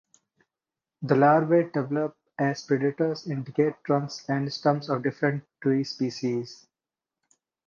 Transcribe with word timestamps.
The 1.03 1.13
larvae 1.13 1.69
develop 1.71 2.17
as 2.39 2.65
predators 2.65 3.27
in 3.27 3.43
decayed 3.43 3.75
trunks 3.83 4.27
and 4.27 4.51
stumps 4.51 4.89
of 4.89 5.03
different 5.03 5.43
tree 5.61 5.83
species. 5.83 6.65